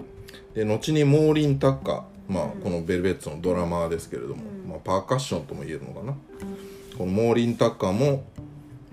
[0.54, 6.14] で後にモーリン・タッカー、まあ、このベルベッツのドラマーですけれども、まあ、パーカッションとも言えるのかな、
[6.96, 8.24] このモーリン・タッカーも、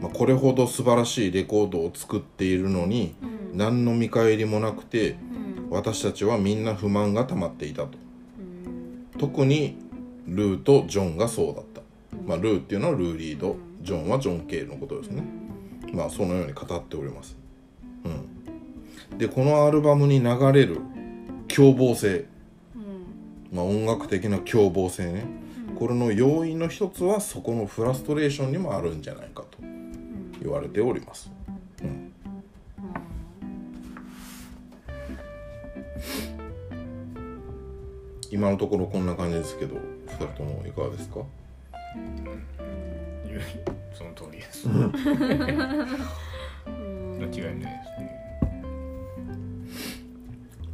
[0.02, 3.16] まあ、これほど素晴らしいレコードを作っているのに、
[3.54, 5.16] 何の見返りもなくて、
[5.70, 7.98] 私たちはみんな不満が溜まっていたと、
[9.18, 9.78] 特に
[10.28, 11.82] ルーとジョンがそうだった、
[12.26, 15.24] まあ、ルーっていうのはルー・リードジョンはジョン・ケールのことですね、
[15.94, 17.38] まあそのように語っております、
[18.06, 20.80] うん、でこのアルバムに流れる
[21.48, 22.26] 凶暴性、
[23.52, 25.26] まあ、音楽的な凶暴性ね、
[25.78, 29.58] これの要因の一つはそこのフラストレーションにもあるんじゃないかと
[30.42, 31.32] 言われております、
[31.84, 32.12] うん。
[38.32, 39.76] 今のところこんな感じですけど
[40.08, 41.20] 2人ともいかがですか？
[43.94, 44.68] その通りです。
[44.68, 44.90] 間違い
[47.20, 47.38] ないです
[48.00, 48.12] ね。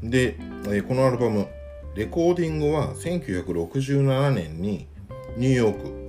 [0.04, 1.48] で、えーこのアルバム
[1.96, 4.88] レコーディングは1967年に
[5.36, 6.07] ニューヨーク、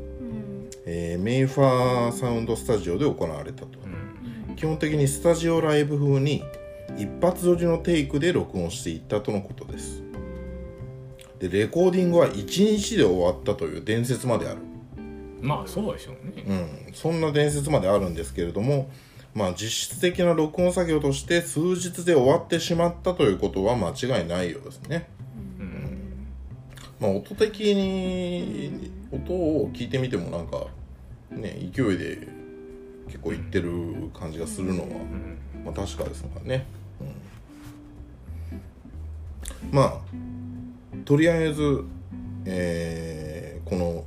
[0.90, 3.78] えーメイファーサウンドスタジオで行われたと、
[4.56, 6.42] 基本的にスタジオライブ風に
[6.96, 10.02] 一発撮りのテイクで録音していったとのことです。
[11.40, 14.60] でレコーディングは1日で終わったという伝説まである。
[15.42, 16.42] まあそうでしょうね、
[16.88, 18.90] うん、そんな伝説まであるんですけれども、
[19.34, 25.08] まあ、実質的な録音作業として数日で終わってしまったということは間違いないようですね。
[25.60, 26.26] うん。
[26.98, 30.66] まあ、音的に音を聞いてみてもなんか
[31.38, 32.28] ね勢いで
[33.06, 33.70] 結構いってる
[34.12, 34.88] 感じがするのは、
[35.64, 36.66] まあ、確かですからね。
[39.62, 40.00] うん、まあ
[41.04, 41.84] とりあえず、
[42.44, 44.04] えーこの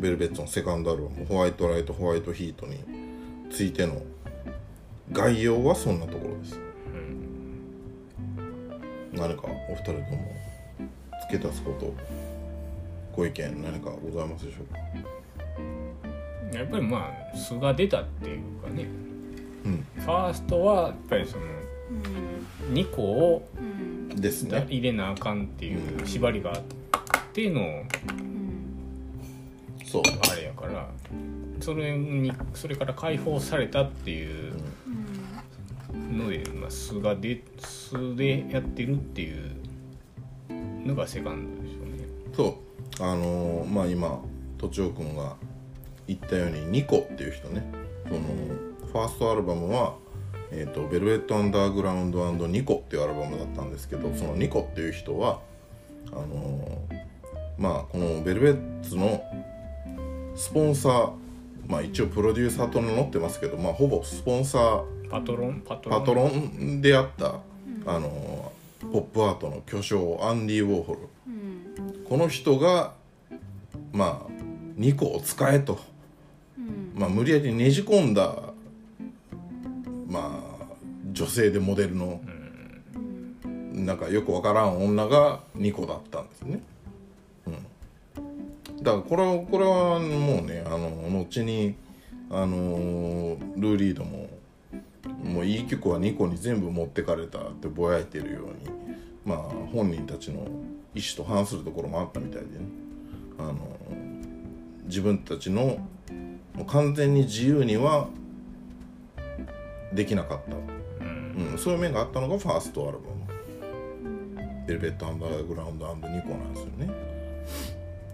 [0.00, 2.78] ベルベッツのセカンドアルバム「ホワイトライトホワイトヒート」に
[3.50, 4.02] ついての
[5.12, 6.58] 概要はそんなところです、
[9.12, 10.34] 何かお二人とも
[11.28, 11.92] 付け足すこと
[13.14, 14.78] ご意見何かございますでしょうか？
[16.52, 18.86] やっぱりまあ素が出たっていうかね。
[19.64, 19.86] うん。
[19.96, 21.44] ファーストはやっぱりその
[22.72, 23.48] 2個を
[24.14, 24.66] ですね。
[24.68, 26.62] 入れなあかんっていう縛りがあっ
[27.32, 27.82] ての
[29.84, 30.02] そう。
[30.30, 30.88] あれやから
[31.60, 34.54] それにそれから解放されたっていう
[35.94, 39.50] ので、まあ、素が出素でやってるっていう
[40.84, 42.08] のがセカンドでしょうね。
[42.34, 42.58] そ
[43.00, 43.02] う。
[43.02, 44.20] あのーまあ今
[44.58, 45.36] とちおくんが
[46.14, 47.62] 言ったようにニコっていう人ね。
[48.08, 48.20] その
[48.92, 49.96] ファーストアルバムは
[50.52, 55.40] 「えー、とベルベット・アンダーグラウンドニコ」っていうアルバムだったんですけどそのニコっていう人は
[56.10, 57.02] あのー
[57.58, 59.22] まあこのベルベッツの
[60.34, 61.12] スポンサー
[61.68, 65.62] まあ一応プロデューサーと名乗ってますけどまあほぼスポンサーパトロン？
[65.64, 66.00] パトロン？
[66.00, 67.40] パトロンであった、
[67.86, 68.52] あの
[68.92, 72.04] ポップアートの巨匠アンディ・ウォーホルうん。
[72.08, 72.94] この人が
[73.92, 75.91] まあ2個を使えと、うん
[76.94, 78.34] まあ、無理やりねじ込んだ
[80.08, 80.74] まあ
[81.12, 82.20] 女性でモデルの
[83.72, 86.60] なんかよくわからん女が2個だったんですね。
[87.46, 91.74] うん、だからこれはこれはもうねあの後に
[92.30, 94.28] あのルー・リードも
[95.24, 98.52] もういい曲は2個に全部持ってかれたってぼやいてるように
[99.24, 99.38] まあ
[99.72, 100.46] 本人たちの
[100.94, 102.82] 意思と反するところもあったみたいでね。
[103.38, 103.54] あの
[104.84, 105.78] 自分たちの
[106.54, 108.08] もう完全に自由には
[109.92, 110.56] できなかった、
[111.04, 111.52] うん。
[111.52, 113.22] うん、そういう面があったのがファーストアルバム
[114.66, 116.90] 「ベルベット・アンダーグラウンドニコ」なんですよね。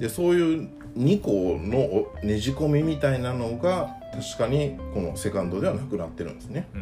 [0.01, 6.81] でそういう2個のねじ込みみたいなのが確かにこのセカンドではなくなってるんですね、うん。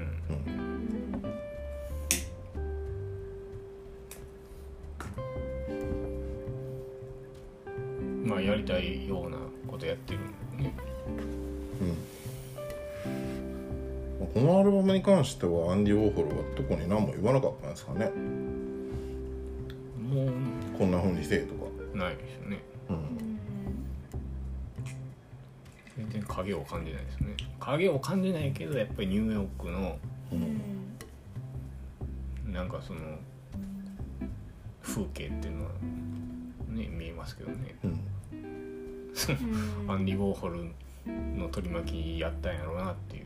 [8.20, 8.28] うん。
[8.28, 10.74] まあやりたいようなことやってるんね
[14.34, 18.10] このアルバムに関してはアンディ・ウォーホルは特に何も言わなかったんですかね。
[20.06, 20.30] も
[20.78, 22.62] こんな風にせえとか、うないですよね。
[22.88, 23.38] うん、
[25.96, 27.36] 全然影を感じないですね。
[27.58, 29.98] 影を感じないけどやっぱりニューヨークの
[32.46, 33.00] なんかその
[34.82, 35.70] 風景っていうのは
[36.68, 37.74] ね見えますけどね。
[37.84, 38.00] うん。
[39.88, 40.64] アンディ・ウォーホル
[41.36, 43.25] の取り巻きやったんやろうなっていう、うん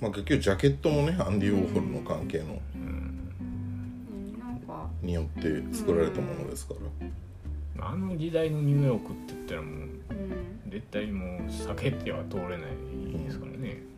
[0.00, 2.60] まあ結局ジャケットもねアンディ・ウォーホルの関係の
[5.02, 6.74] によって作られたものですか
[7.78, 10.70] ら、あの時代のニューヨークって言ったらもううん。
[10.70, 12.58] 絶対もう避けては通れない
[13.24, 13.82] ですからね、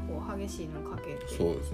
[0.00, 1.26] こう激しいのかけて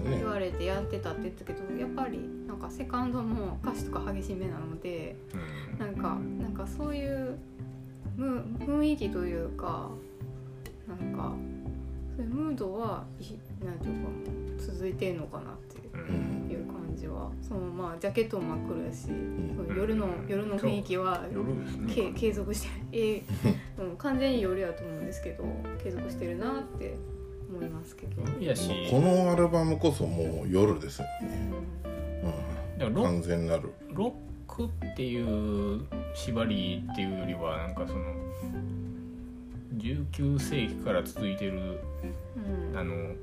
[0.09, 5.79] 言われてやってたって言ったけどやっぱりなんかセカンドも歌詞とか激しめなのでうん。
[5.79, 7.37] なんかなんかそういう
[8.15, 9.89] む雰囲気というか
[10.87, 11.33] なんか
[12.15, 16.47] そういうムードはいなんていうか続いてんのかなってううん。
[16.47, 17.29] んいう感じは。
[17.41, 19.53] そのまあジャケットも真っ黒やし、ん。
[19.55, 21.93] その夜の夜の雰囲気はね。
[21.93, 25.43] け継続してえーうん、完全に夜やと思うんですけど
[25.83, 26.95] 継続してるなって
[27.49, 28.69] 思いますけど、いやし。
[28.89, 31.51] このアルバムこそもう夜ですよね、
[32.79, 33.73] うん、完全なる。
[33.91, 38.03] ロックっていう縛りっていうよりはなんかその
[39.77, 41.79] 19世紀から続いてる
[42.71, 42.77] うん。
[42.77, 43.13] あの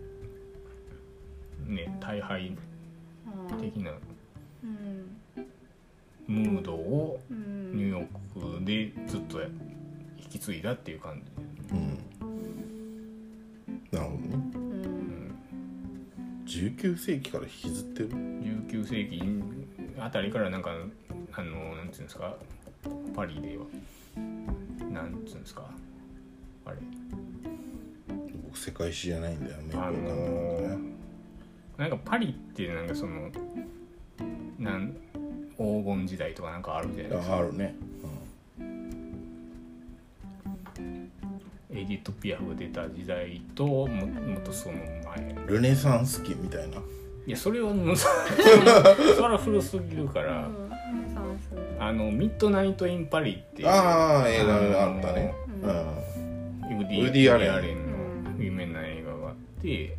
[1.67, 2.57] ね大敗
[3.61, 3.93] 的な
[4.65, 5.19] うん。
[6.29, 7.73] ムードをうん。
[7.73, 9.49] ニューヨークでずっとや
[10.19, 11.23] 引き継いだっていう感
[11.71, 11.75] じ。
[11.75, 11.99] うん
[16.71, 19.43] 19世紀から引きずってる？19世紀
[19.99, 20.71] あたりからなんか
[21.33, 22.37] あのなんていうんですか？
[23.15, 23.65] パリでは。
[24.93, 25.65] なんていうんですか？
[26.65, 26.77] あれ。
[28.45, 30.93] 僕世界史じゃないんだよねあのんだよね。
[31.79, 33.31] なんかパリってなんかその
[34.59, 34.93] なん
[35.57, 37.75] 黄金時代とかなんかあるじゃないですかああるね、
[41.71, 44.79] エディット・ピアフが出た時代とももっとその
[45.47, 46.79] ルネサンス期みたいな。
[47.25, 47.71] いやそれは
[49.17, 50.49] それは古すぎるから、
[51.79, 54.55] あのミッドナイト・イン・パリっていうああ映画
[54.85, 55.35] あったね。
[55.63, 56.79] ううん。
[56.79, 57.55] ん、ウデウディアレン。
[57.55, 59.97] アレンの有名な映画があって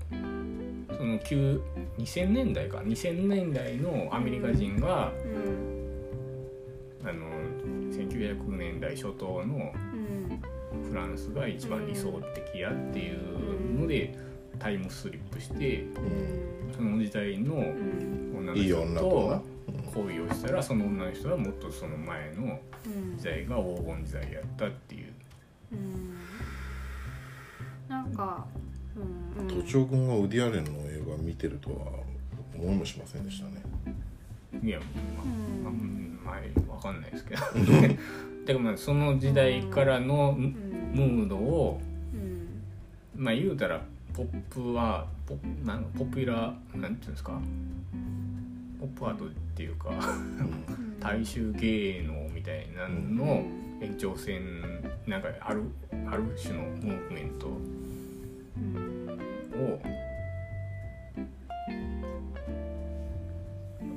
[0.97, 1.61] その旧
[1.97, 2.79] 2000年代か。
[2.79, 7.07] 2000年代のアメリカ人がうん。
[7.07, 7.25] あの
[7.91, 9.71] 1900年代初頭の
[10.73, 10.89] うん。
[10.89, 12.11] フランスが一番理想
[12.51, 14.13] 的やっていうので
[14.63, 16.73] タイムスリップしてうん。
[16.73, 18.33] その時代のうん。
[18.37, 19.43] 女の人と
[19.93, 23.17] 恋をしたらその女の人はもっとその前のうん。
[23.17, 25.13] 時代が黄金時代やったっていう。
[25.73, 26.15] うん。
[27.89, 28.45] なんか
[28.95, 28.99] う
[29.41, 29.47] ん。
[29.47, 31.75] うん都庁君がウディアレンの映画見てるとは
[32.55, 33.61] 思いもしませんでしたね。
[34.63, 35.63] いやうん。
[36.23, 36.39] まあ、ま
[36.71, 37.41] あ、わかんないですけど。
[38.47, 40.55] でもまあその時代からのうん。
[40.93, 41.81] ムードを
[42.13, 43.21] うん。
[43.21, 43.81] まあ言うたら
[44.15, 47.39] ポップはポなんポピュラーなんていうんですか？
[48.79, 49.89] ポップアートっていうか
[50.99, 53.45] 大衆芸能みたいなのの
[53.81, 54.41] 延長線
[55.07, 55.63] なんかある
[56.11, 57.47] ある種のムーブメント
[58.57, 59.19] うん
[59.63, 59.79] を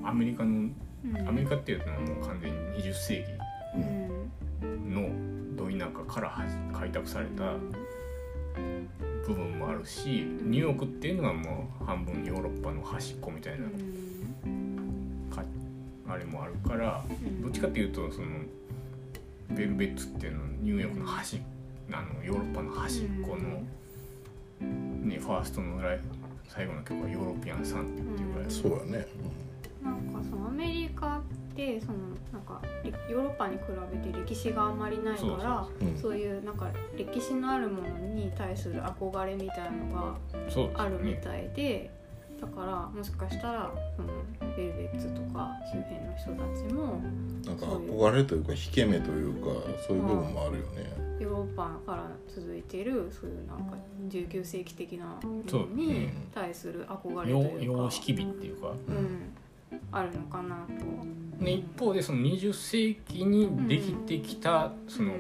[0.09, 0.51] アメリカの
[1.05, 1.29] うん。
[1.29, 3.25] アメリカっていうのはもう完全に20世紀
[4.65, 4.95] うん。
[5.57, 7.53] のど田舎からは開拓された
[9.27, 13.67] 部分もあるしニューヨークっていうのはもう半分ヨーロッパの端っこみたいな
[15.35, 15.45] か
[16.09, 17.05] あれもあるから
[17.43, 18.29] どっちかっていうとその
[19.51, 21.41] ベルベッツっていうのはニューヨークの端
[21.93, 23.63] あのヨーロッパの端っこの、
[24.61, 26.01] ね、ファーストのライ
[26.49, 28.47] 最後の曲は「ヨーロピアンサン」っていうぐら。
[28.47, 29.07] いそうやね。
[29.83, 31.23] なんかそのアメリカっ
[31.57, 31.99] てその
[32.33, 32.61] なんか
[33.09, 35.67] ヨーロッパに比べて歴史があんまりないから
[36.01, 40.17] そういうなんか歴史のあるものに対する憧れみたいなのが
[40.75, 41.91] あるみねたいで
[42.41, 44.09] だからもしかしたらその
[44.57, 47.01] ベルベッツとか周辺の人たちも
[47.47, 49.49] なんか憧れというか引け目というか
[49.87, 51.07] そういう部分もあるよね。
[51.19, 53.77] ヨーロッパから続いてるそういうなんか
[54.11, 56.11] 19世紀的なものにうん。
[56.35, 57.65] 対する憧れと様いうか。
[57.65, 58.69] 様式美っていうか。
[58.69, 59.33] うん、
[59.93, 61.45] あるのかなと。
[61.45, 65.15] ね、一方でその20世紀にできてきたその、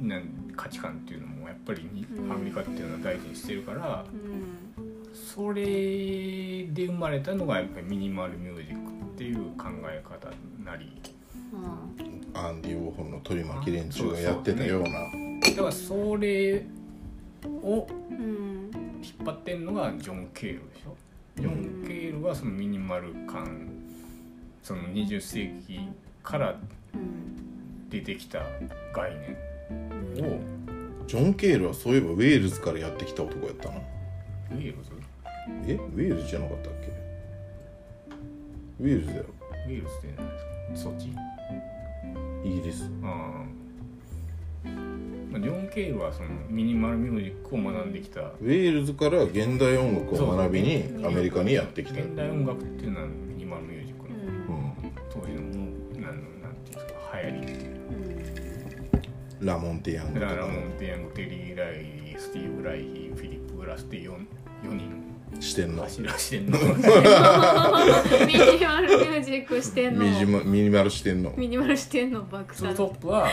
[0.00, 2.32] なん価値観っていうのもやっぱりにうん。
[2.32, 4.68] アメリカっていうのは大事にしてるからうん。
[5.14, 10.28] それで生まれたのがやっぱりミニマルミュージックっていう考え方
[10.64, 11.00] なり。
[11.52, 12.38] うん。
[12.38, 14.90] アンディ・ウォーホルの取り巻き連中がやってたような。
[15.40, 16.66] だからそれ
[17.62, 18.70] をうん。
[19.00, 20.77] 引っ張ってんのがジョン・ケールで
[21.38, 23.68] しょジョン・ケールはそのミニマル感
[24.62, 25.88] その20世紀
[26.22, 26.50] から
[26.94, 28.40] うん出てきた
[28.92, 29.12] 概
[30.16, 30.40] 念を
[31.06, 33.76] ジョン・ケールはそういえばウェールズからやってきた男やったな。
[33.76, 34.90] ウェールズ？
[35.66, 35.72] え？
[35.74, 36.92] ウェールズじゃなかったっけ？
[38.80, 39.24] ウェールズだよ
[39.66, 40.90] ウェールズって何ですか？
[40.90, 41.08] そっち
[42.44, 42.90] イギリス。
[43.02, 43.44] ああ
[45.42, 48.20] ジョン・ケールはそのミニマルミュージックを学んできた。
[48.20, 52.00] ウェールズから現代音楽を学びにアメリカにやってきた。
[52.00, 54.10] 現代音楽っていうのはミニマルミュージックう
[54.50, 54.74] のん。
[55.10, 57.52] 当時のもうなんなんていうんですか流行り。
[57.52, 57.64] う
[58.14, 58.18] ん
[59.40, 60.32] ラモンテ・ヤングとか。
[60.32, 64.10] だからモンテヤングテリー・ライリースティーブ・ライヒーフィリップ・グラスって 4,
[64.64, 65.07] 4人
[65.40, 65.82] してんの。
[65.82, 66.58] 柱してんの。
[66.58, 70.04] ミニマルミュージックしてんの。
[70.04, 71.32] ミジマミニマルしてんの。
[71.36, 73.28] ミニマルしてんの爆ツー散トップは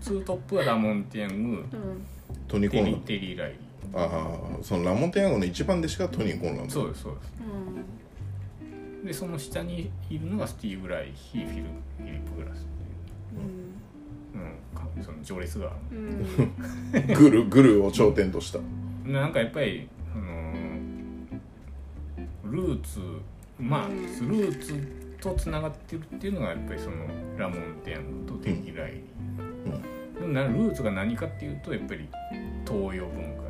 [0.00, 1.56] ツートップはラモンテヤング。
[1.56, 1.66] うん
[2.46, 3.56] トニー・コテリー・ンランテリー・ライリ
[3.94, 7.32] ああそのラモンテ・ヤングの一番弟子がトニー・コンランーそうですそうです。
[7.40, 11.62] うんでその下にいるのがスティーブ・ライヒーフィル
[11.98, 17.14] フィリップ・グラスっていう、うん、かその序列がうん。
[17.14, 18.58] グルグルを頂点とした。
[19.08, 19.97] なんかやっぱり、あのー
[22.50, 23.00] ルーツ
[23.58, 24.28] まあ、うん。
[24.28, 24.74] ルーツ
[25.20, 26.96] とつながってるっていうのがやっぱりその
[27.36, 32.08] ラモンテヤングとテキライリー、でもなルーツが何かっていうとやっぱり
[32.66, 33.48] 東洋文化。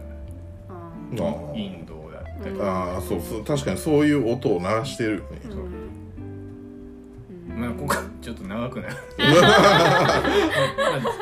[1.55, 5.40] インドだったり、うんああそうそう確かにそういう音を鳴らしてるよね。
[5.42, 7.61] ーそううん。
[7.61, 8.94] まあここちょっと長くなる。
[9.18, 9.24] ま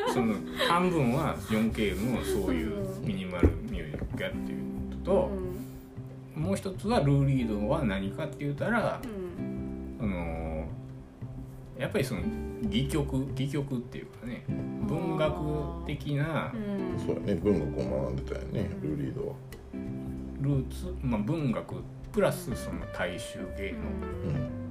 [0.08, 0.34] あその
[0.68, 2.74] 半分は 4K のそういう
[3.04, 5.30] ミニマルミュージックやっていうことと、
[6.36, 9.96] もう一つはルー・リードは何かって言ったら、うん。
[10.00, 10.66] あのー
[11.78, 12.22] やっぱりその
[12.64, 14.44] 戯曲戯曲っていうかね
[14.88, 15.34] 文学
[15.86, 16.98] 的なうん。
[16.98, 19.34] そうやね文学を学んでたよねルーリードは。
[20.40, 21.74] ルーツ、まあ、文学
[22.12, 23.74] プラスその大衆芸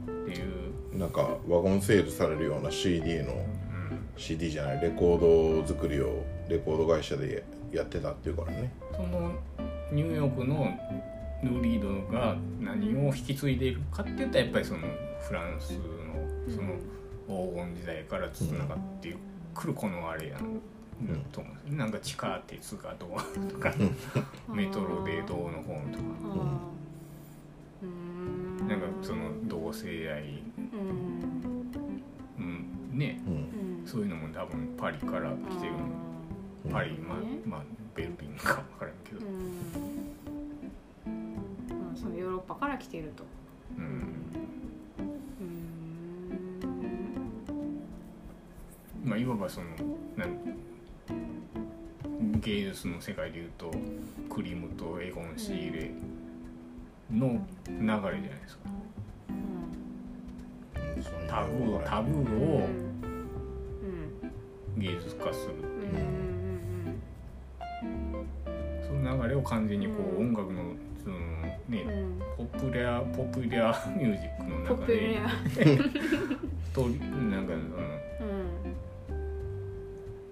[0.07, 0.45] 能っていう、
[0.93, 3.45] うんなんかワゴンセールされるような CD のうん。
[4.17, 8.71] CD じゃないレコード作りをレコード会社でやってたっていうからね。
[8.95, 9.33] その
[9.91, 10.67] ニューヨークの
[11.45, 14.81] ルー・リードが何を引き継いでいるかっていったらやっぱりその
[15.21, 15.79] フランスの
[16.53, 16.75] その
[17.27, 19.15] 黄金時代からつながって
[19.53, 20.39] くるこのあれやん、
[21.31, 23.73] と思うんですなんか地下鉄がどうとか
[24.53, 26.75] メトロでどうの方とか。
[28.67, 32.45] なんかその同性愛、うん。
[32.91, 33.21] うん、ね。
[33.27, 33.33] うん。
[33.33, 35.73] うんそういうのも多分パリから来てる
[36.65, 36.71] うん。
[36.71, 39.19] パリまあまあベルリンか分からんけど
[42.05, 43.23] そのヨーロッパから来ていると。
[43.77, 43.83] うん。
[49.03, 49.09] うん。
[49.09, 49.67] まあいわばその
[52.41, 53.71] 芸術の世界でいうと
[54.29, 55.91] クリムとエゴン・シーレ
[57.11, 58.69] の流れじゃないですか。
[61.27, 62.25] タブータブーうん。
[62.53, 62.67] を
[64.77, 65.65] 芸術化するう。
[68.93, 69.21] ん。
[69.21, 70.35] 流れを完全にこう、うん。
[70.35, 75.19] 音楽のそのね、うんポップレアポップレアミュージックの中で。
[75.55, 75.79] ポップレア
[76.73, 77.59] となんか、うん。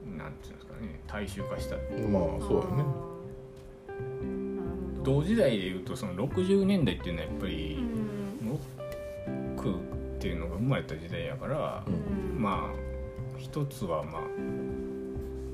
[0.07, 0.99] うん、なんていうんですかね。
[1.07, 1.75] 大衆化した。
[1.75, 2.83] まあそうだね。
[5.03, 8.49] 同時代でいうとその60年代っていうのはやっぱうりん。
[8.49, 8.59] ロ
[9.57, 12.41] ックっていうのが生まれた時代やから、うん。
[12.41, 14.21] まあ一つはまあ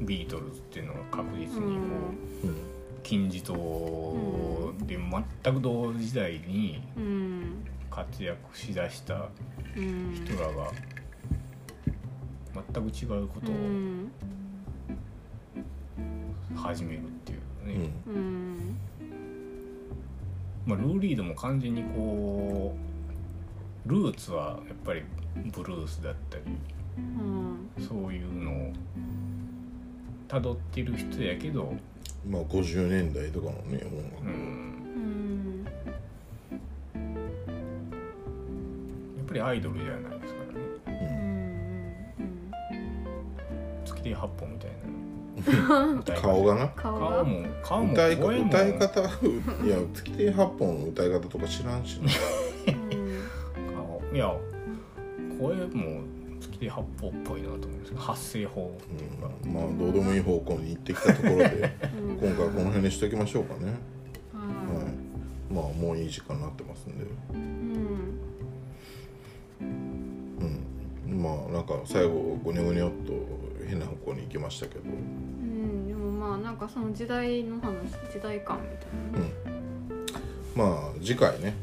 [0.02, 3.54] ビートルズっていうのが確実にこう、うんうん金字塔
[4.86, 4.98] で
[5.44, 9.30] 全く同時代にうん活躍しだした
[9.76, 10.72] うん人らが
[12.74, 14.12] 全く違うことうをん
[16.56, 18.78] 始めるっていうね、うんうん
[20.66, 22.76] まあ、ルー・リードも完全にこ
[23.86, 25.04] うルーツはやっぱり
[25.52, 26.44] ブルースだったり
[26.98, 27.70] うん。
[27.88, 28.74] そういうのを
[30.28, 31.74] 辿ってる人やけど、
[32.28, 34.30] まあ50年代とかのね音う楽、ん、
[34.96, 35.66] うん。
[39.18, 40.60] やっぱりアイドルじゃないですからね。
[42.20, 43.86] うん。
[43.86, 44.80] 月亭八本みたいな。
[46.22, 46.68] 顔がな。
[46.70, 48.44] 顔も顔も歌い方い
[49.70, 52.12] や月亭八本の歌い方とか知らんしな。
[54.12, 54.34] いや
[55.40, 56.02] 声も
[56.60, 57.92] 月亭八本っぽいなと思うんです。
[57.92, 59.54] けど発声法っていうか、うん。
[59.54, 63.74] まあどうでもいい方向に行ってきたところでうん 今回はこの辺にしときましょうかね、
[64.34, 67.04] ははい、まあもういい時間になってますんで。
[67.04, 67.38] いう
[69.64, 69.80] ん。
[71.08, 71.22] うん。
[71.24, 73.14] まあなんか最後ゴニョゴニョっと
[73.66, 74.82] 変な方向に行きましたけど。
[74.84, 75.88] うん。
[75.88, 79.34] でもまあなんかその時代の話時代感みたいなね。
[80.56, 81.54] まあ次回ね。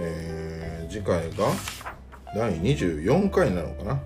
[0.00, 1.52] えー次回が
[2.34, 4.00] 第24回なのかな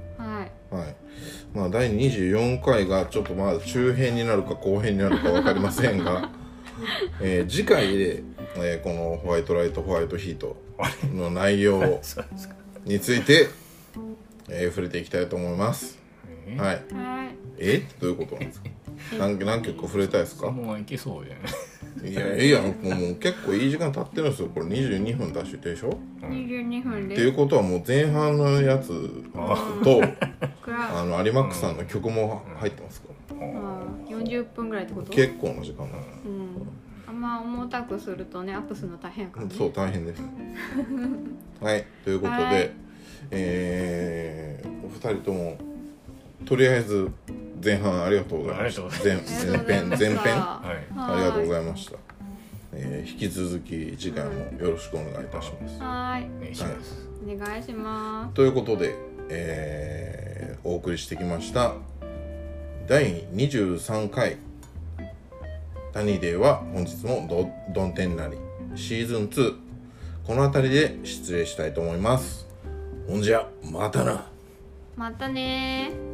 [1.55, 6.31] まあ第24回がちょっとまだ中編になるか後編になるか分かりませんが、
[7.21, 8.23] えー次回で、
[8.57, 10.57] えーこのホワイトライトホワイトヒート
[11.15, 12.01] の内容
[12.85, 13.49] について、
[14.49, 15.99] えー触れていきたいと思います。
[16.47, 16.95] えはい。
[16.95, 17.35] はい。
[17.59, 17.83] え？
[18.01, 18.69] どういうことなんですか？
[19.19, 20.47] 何何曲触れたいですか？
[20.47, 21.53] そのままいけそうじゃない？
[22.05, 24.49] いやいやもうもう結構いい時間経ってるんですよ。
[24.55, 28.89] これ22分出してでしょ22分でっていうことはもう前半のやつ
[29.85, 30.01] と
[30.67, 33.37] あの有馬区さんの曲も入ってますから。
[33.37, 35.11] あー40分ぐらいってこと？
[35.13, 36.69] 結構な時間だうん。
[37.07, 39.55] あんま重たくするとねアップするの大変やからね。
[39.57, 40.23] そう大変です。
[41.61, 42.71] はいということで、はい
[43.31, 45.57] えーお二人とも
[46.45, 47.11] とりあえず
[47.65, 48.83] 前半ありがとうございました。
[49.05, 50.19] 前編前編？
[50.19, 50.87] はい。
[50.97, 51.97] ありがとうごいざいました、
[52.73, 56.29] えー引き続き次回もよろしくお願いいたします、はい。
[56.39, 56.55] お願い。
[56.55, 58.95] します、お願いしまということで、
[59.29, 61.75] えーお送りしてきました。
[62.87, 64.37] 第23回
[65.93, 68.37] 「タニーデー」は本日もど「どん天なり」
[68.77, 69.55] シーズン2
[70.27, 72.47] この辺りで失礼したいと思います。
[73.09, 74.13] ほんじゃまたな。
[74.95, 76.12] すまたねー